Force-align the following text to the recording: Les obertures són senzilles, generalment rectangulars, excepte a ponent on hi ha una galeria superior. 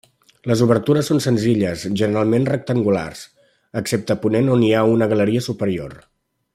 Les 0.51 0.61
obertures 0.65 1.09
són 1.11 1.19
senzilles, 1.25 1.83
generalment 2.01 2.49
rectangulars, 2.51 3.21
excepte 3.83 4.17
a 4.19 4.21
ponent 4.27 4.53
on 4.57 4.67
hi 4.69 4.75
ha 4.79 4.85
una 4.97 5.13
galeria 5.13 5.49
superior. 5.51 5.99